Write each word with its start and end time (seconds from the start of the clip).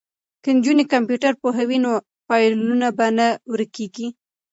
که 0.43 0.49
نجونې 0.57 0.83
کمپیوټر 0.93 1.33
پوهې 1.41 1.63
وي 1.69 1.77
نو 1.85 1.91
فایلونه 2.27 2.87
به 2.97 3.07
نه 3.17 3.27
ورکیږي. 3.51 4.07